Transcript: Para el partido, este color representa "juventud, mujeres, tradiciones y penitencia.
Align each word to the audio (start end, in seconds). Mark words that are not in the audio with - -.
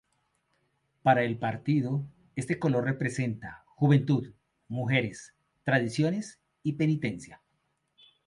Para 1.03 1.21
el 1.21 1.37
partido, 1.37 2.03
este 2.35 2.57
color 2.57 2.85
representa 2.85 3.63
"juventud, 3.67 4.33
mujeres, 4.67 5.35
tradiciones 5.63 6.41
y 6.63 6.73
penitencia. 6.73 7.39